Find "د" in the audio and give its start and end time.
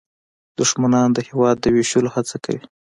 1.13-1.17, 1.61-1.65